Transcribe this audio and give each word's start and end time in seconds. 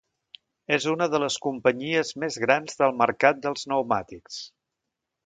És 0.77 0.85
una 0.93 1.07
de 1.15 1.19
les 1.23 1.35
companyies 1.43 2.11
més 2.23 2.37
grans 2.45 2.79
del 2.81 2.97
mercat 3.03 3.45
dels 3.45 3.69
pneumàtics. 3.69 4.41